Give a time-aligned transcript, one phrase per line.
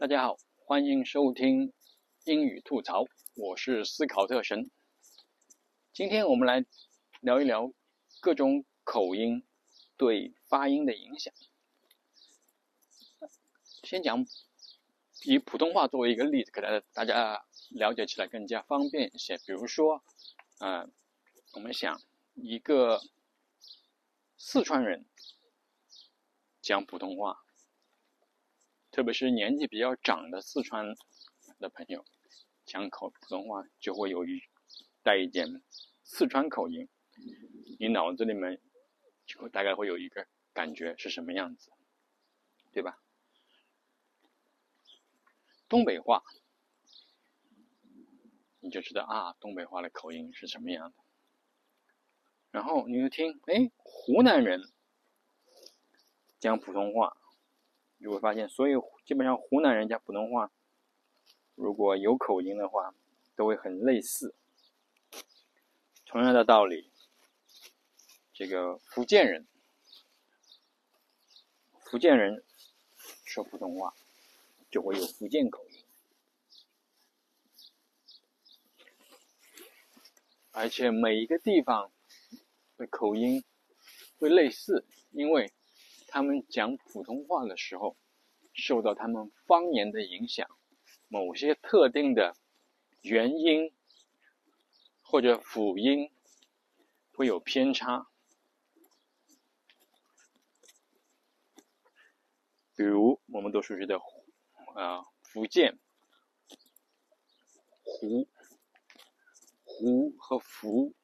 [0.00, 1.72] 大家好，欢迎收听
[2.24, 4.70] 英语吐槽，我是思考特神。
[5.92, 6.64] 今天我们来
[7.20, 7.72] 聊一聊
[8.20, 9.44] 各种口音
[9.96, 11.34] 对发音的影响。
[13.82, 14.24] 先讲
[15.24, 19.36] 以普通话作为一个例子，给大家大家了解起来更加方便一些。
[19.38, 20.04] 比如说，
[20.60, 20.88] 呃，
[21.54, 22.00] 我们想
[22.34, 23.00] 一个
[24.36, 25.04] 四川人
[26.62, 27.42] 讲普通话。
[28.98, 30.84] 特别是年纪比较长的四川
[31.60, 32.04] 的朋友，
[32.64, 34.42] 讲口普通话就会有一
[35.04, 35.62] 带一点
[36.02, 36.88] 四川口音，
[37.78, 38.60] 你脑子里面
[39.24, 41.70] 就大概会有一个感觉是什么样子，
[42.72, 42.98] 对吧？
[45.68, 46.24] 东北话，
[48.58, 50.96] 你就知道啊，东北话的口音是什么样的。
[52.50, 54.60] 然后你就听，哎，湖南人
[56.40, 57.16] 讲普通话。
[58.00, 60.52] 你会发现，所以基本上湖南人讲普通话，
[61.56, 62.94] 如果有口音的话，
[63.34, 64.34] 都会很类似。
[66.06, 66.90] 同样的道理，
[68.32, 69.46] 这个福建人，
[71.80, 72.44] 福建人
[73.24, 73.92] 说普通话
[74.70, 75.84] 就会有福建口音，
[80.52, 81.90] 而且每一个地方
[82.76, 83.42] 的口音
[84.18, 85.52] 会类似，因为。
[86.10, 87.96] 他们讲普通话的时候，
[88.54, 90.48] 受到他们方言的影响，
[91.06, 92.34] 某些特定的
[93.02, 93.72] 元音
[95.02, 96.10] 或者辅音
[97.12, 98.08] 会有偏差。
[102.74, 104.00] 比如我们都熟悉的
[104.74, 105.78] 啊，福建
[107.82, 108.28] 湖
[109.64, 110.94] 湖和福，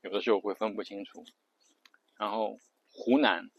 [0.00, 1.24] 有的时候会分不清楚，
[2.16, 2.58] 然后
[2.90, 3.50] 湖南。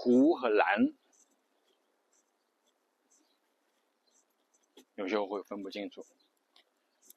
[0.00, 0.94] 湖和蓝，
[4.94, 6.06] 有时候会分不清楚，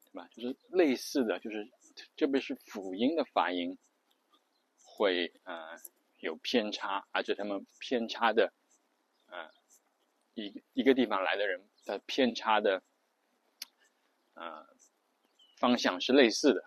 [0.05, 0.27] 对吧？
[0.31, 1.69] 就是类似的就是，
[2.17, 3.77] 特别是辅音的发音，
[4.83, 5.79] 会呃
[6.21, 8.51] 有偏差，而且他们偏差的，
[9.27, 9.51] 呃
[10.33, 12.81] 一一个地方来的人的偏差的，
[14.33, 14.65] 呃
[15.57, 16.63] 方向是类似的，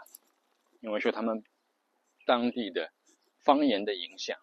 [0.79, 1.43] 因为说他们
[2.25, 2.93] 当地的
[3.43, 4.39] 方言的影响。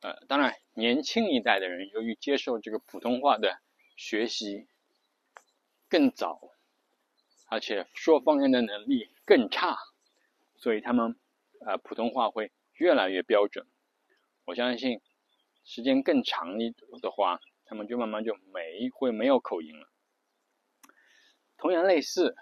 [0.00, 3.58] 呃，当然，年轻一代的人由于接受这个普通话的
[3.96, 4.68] 学习
[5.88, 6.52] 更早，
[7.48, 9.76] 而且说方言的能力更差，
[10.56, 11.18] 所以他们
[11.60, 13.66] 呃普通话会越来越标准。
[14.44, 15.00] 我相信
[15.64, 19.88] 时间更长一的话，他们就慢慢就没会没有口音了。
[21.56, 22.36] 同样类似，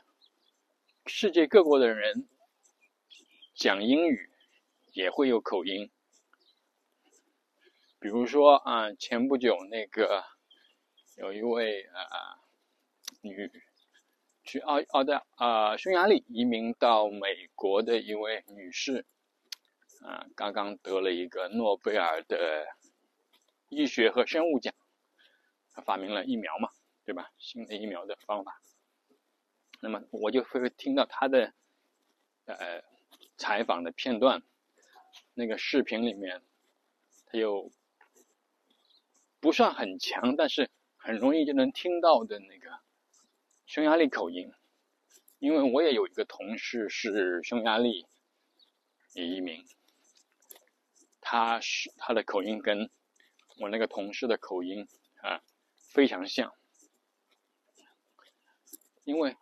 [1.06, 2.28] 世界各国的人
[3.54, 4.28] 讲英语
[4.92, 5.90] 也会有口音。
[8.04, 10.22] 比如说啊，前不久那个
[11.16, 12.36] 有一位啊
[13.22, 13.50] 女
[14.42, 19.06] 去澳澳大啊匈牙利移民到美国的一位女士
[20.02, 22.66] 啊，刚刚得了一个诺贝尔的
[23.70, 24.74] 医学和生物奖，
[25.72, 26.68] 她发明了疫苗嘛，
[27.06, 27.32] 对吧？
[27.38, 28.60] 新的疫苗的方法。
[29.80, 31.54] 那么我就会听到她的
[32.44, 32.82] 呃
[33.38, 34.42] 采访的片段，
[35.32, 36.42] 那个视频里面，
[37.24, 37.72] 她有。
[39.44, 42.80] 不算很强，但是很容易就能听到的那个
[43.66, 44.50] 匈牙利口音，
[45.38, 48.06] 因为我也有一个同事是匈牙利
[49.12, 49.62] 移民，
[51.20, 52.88] 他是他的口音跟
[53.60, 54.88] 我那个同事的口音
[55.20, 55.42] 啊
[55.92, 56.54] 非常像，
[59.04, 59.36] 因为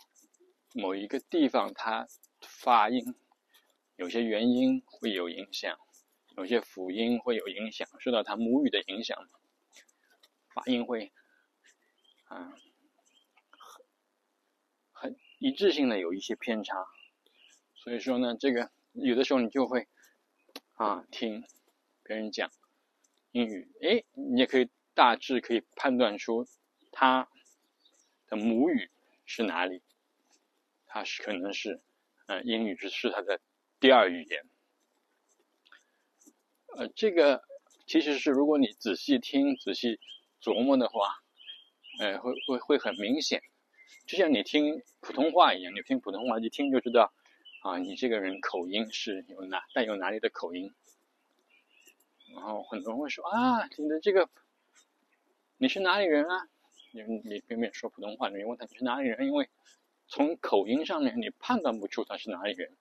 [0.74, 2.08] 某一个地方它
[2.40, 3.14] 发音
[3.94, 5.78] 有些元音会有影响，
[6.36, 9.16] 有些辅音会有影响，受到他母语的影响。
[10.54, 11.12] 发音会
[12.24, 12.52] 啊
[14.92, 16.86] 很很一致性的有一些偏差，
[17.74, 19.88] 所以说呢，这个有的时候你就会
[20.74, 21.42] 啊听
[22.02, 22.50] 别人讲
[23.30, 26.46] 英语，哎，你也可以大致可以判断出
[26.90, 27.28] 他
[28.26, 28.90] 的母语
[29.24, 29.82] 是哪里，
[30.86, 31.80] 他是可能是
[32.26, 33.40] 呃英语只是他的
[33.80, 34.46] 第二语言，
[36.76, 37.42] 呃，这个
[37.86, 39.98] 其实是如果你仔细听仔细。
[40.42, 41.22] 琢磨的话，
[42.00, 43.44] 呃，会会会很明显，
[44.08, 47.12] 就像你听普通话一样，你听普通话一听就知道，
[47.62, 50.74] 啊，你这个人口音是有哪带有哪里的口音。
[52.34, 54.28] 然后很多人会说啊，你的这个
[55.58, 56.48] 你是哪里人啊？
[56.90, 59.48] 你你偏偏说普通话，你问他你是哪里人，因为
[60.08, 62.76] 从口音上面你判断不出他是哪里人，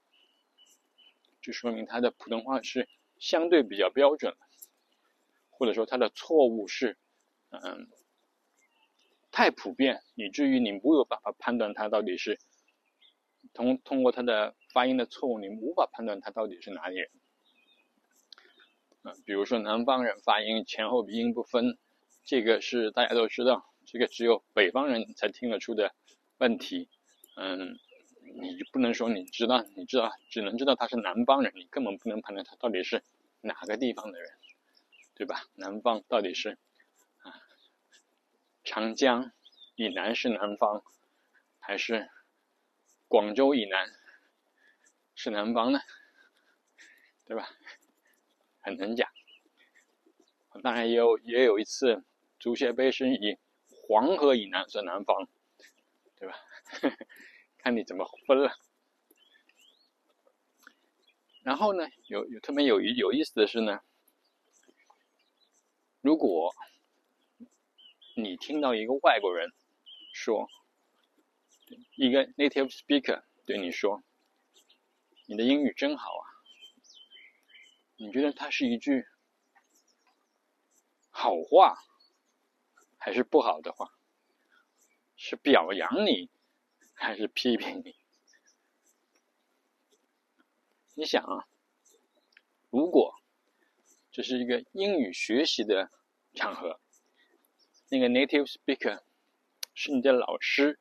[1.44, 4.36] 就说明他的普通话是相对比较标准，
[5.52, 6.98] 或者说他的错误是。
[7.51, 7.88] 嗯，
[9.31, 12.39] 太普遍，以至于你没有办法判断他到底是
[13.53, 17.09] 通通过他的发音的错误，你无法判断他到底是哪里人。
[19.03, 21.77] 嗯，比如说南方人发音前后鼻音不分，
[22.24, 25.94] 这个是大家都知道，这个只有北方人才听得出的
[26.38, 26.89] 问题。
[27.36, 27.77] 嗯。
[28.33, 33.03] 你不能说你知道，你知道，只能知道他是南方人，你根本不能判断他到底是
[33.42, 34.30] 哪个地方的人，
[35.15, 35.44] 对吧？
[35.56, 36.57] 南方到底是，
[38.63, 39.31] 长江
[39.75, 40.84] 以南是南方，
[41.60, 42.10] 还是
[43.08, 43.90] 广州以南
[45.16, 45.80] 是南方呢？
[47.25, 47.50] 对吧？
[48.60, 49.10] 很难讲。
[50.63, 52.04] 当然也有也有一次，
[52.40, 53.38] 足协杯是以
[53.88, 55.28] 黄河以南是南方，
[56.18, 56.36] 对吧？
[57.58, 58.54] 看你怎么分了。
[61.44, 63.81] 然后呢，有有特别有有意思的是呢，
[66.02, 66.54] 如果
[68.16, 69.52] 你听到一个外国人
[70.13, 70.50] 说，
[71.96, 74.04] 一个 native speaker 对你说
[75.28, 76.24] ：“你的英语真好啊！”
[77.96, 79.08] 你觉得他是一句
[81.10, 81.78] 好话，
[82.98, 83.92] 还是不好的话？
[85.16, 86.30] 是表扬你？
[86.94, 87.96] 还是批评你？
[90.96, 91.48] 你想啊，
[92.69, 93.16] 如果
[94.12, 95.90] 这是一个英语学习的
[96.34, 96.81] 场合，
[97.92, 99.02] 那个 native speaker
[99.74, 100.80] 是你的老师，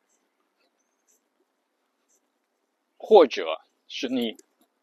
[2.95, 4.37] 或者是你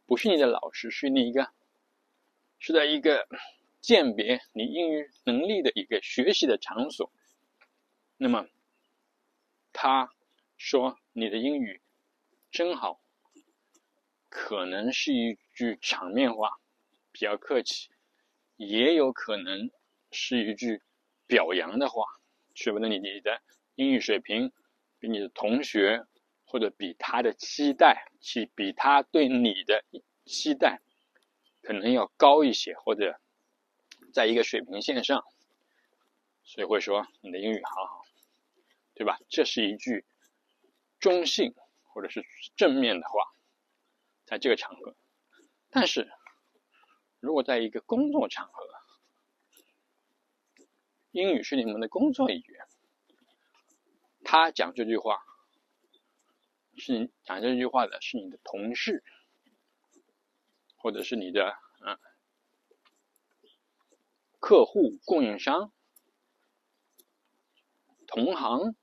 [0.04, 1.50] 不是你的老师，是你一个
[2.58, 3.26] 是在一个
[3.80, 7.10] 鉴别你英语能力的一个学习的场所，
[8.18, 8.46] 那么
[9.72, 10.12] 他
[10.58, 10.98] 说。
[11.14, 11.80] 你的英语
[12.52, 13.00] 真好，
[14.28, 16.60] 可能是一句场面话，
[17.10, 17.90] 比较客气，
[18.54, 19.72] 也有可能
[20.12, 20.80] 是一句
[21.26, 22.04] 表扬的话，
[22.58, 23.40] 说明你你的
[23.76, 24.52] 英语水平
[24.98, 26.04] 比你的同学
[26.44, 29.84] 或者比他的期待，其比他对你的
[30.24, 30.80] 期待
[31.62, 33.20] 可能要高一些，或者
[34.12, 35.22] 在一个水平线上，
[36.42, 38.02] 所以会说你的英语好好，
[38.94, 39.18] 对吧？
[39.28, 40.04] 这是一句。
[40.98, 42.24] 中性或者是
[42.56, 43.32] 正面的话，
[44.26, 44.96] 在这个场合，
[45.70, 46.10] 但是
[47.20, 48.66] 如果在一个工作场合，
[51.10, 52.68] 英语是你们的工作语言，
[54.24, 55.18] 他讲这句话，
[56.76, 59.02] 是你讲这句话的是你的同事，
[60.76, 61.98] 或者是你的啊
[64.38, 65.72] 客户、供应商、
[68.06, 68.76] 同行。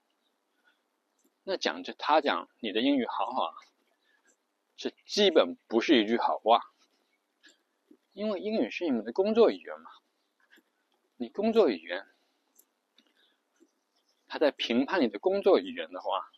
[1.44, 3.54] 那讲着他讲你的英语好好啊，
[4.76, 6.60] 这基本不是一句好话，
[8.14, 9.92] 因为英语是你们的工作语言嘛。
[11.18, 12.06] 你工作语言，
[14.28, 16.30] 他在评判你的工作语言的话，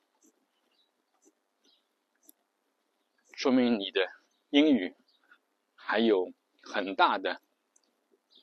[3.34, 4.10] 说明你的
[4.50, 4.96] 英语
[5.76, 7.42] 还有很大的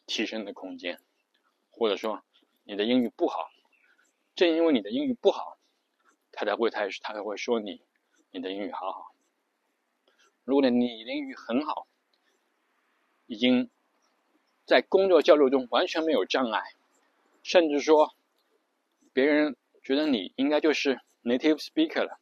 [0.06, 1.00] 提升的空间，
[1.70, 2.22] 或者说
[2.64, 3.50] 你的英语不好，
[4.34, 5.58] 正因为你的英语不好。
[6.36, 7.80] 他才会，他他才会说你，
[8.32, 9.14] 你的英语好好。
[10.42, 11.86] 如果你的英语很好，
[13.26, 13.70] 已经
[14.66, 16.60] 在工作交流中完全没有障碍，
[17.44, 18.16] 甚至说
[19.14, 22.20] 别人觉得你应该就是 native speaker 了，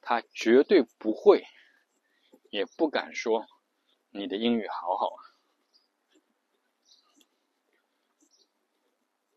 [0.00, 1.42] 他绝对不会，
[2.50, 3.44] 也不敢说
[4.10, 5.18] 你的英语好好啊。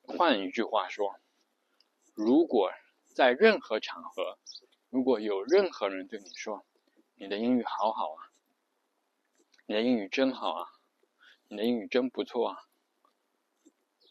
[0.03, 1.19] 换一句话说，
[2.13, 2.71] 如果。
[3.13, 4.39] 在任何场合，
[4.89, 6.65] 如果有任何人对你说
[7.15, 8.31] ：“你的英语好好啊，
[9.65, 10.69] 你的英语真好啊，
[11.49, 12.57] 你的英语真不错啊”，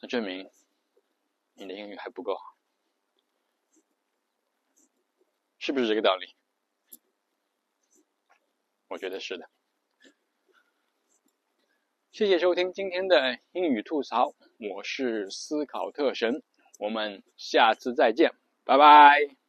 [0.02, 0.50] 那证明
[1.60, 2.42] 你的英语还不够好，
[5.58, 6.34] 是不是这个道理？
[8.88, 9.50] 我觉得是的。
[12.10, 14.34] 谢谢收听今天的英语吐槽，
[14.74, 16.42] 我是思考特神，
[16.78, 18.32] 我们下次再见。
[18.64, 19.39] 拜拜。